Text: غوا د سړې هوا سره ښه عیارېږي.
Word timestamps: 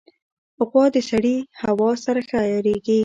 غوا 0.67 0.85
د 0.95 0.97
سړې 1.09 1.37
هوا 1.61 1.89
سره 2.05 2.19
ښه 2.27 2.37
عیارېږي. 2.45 2.99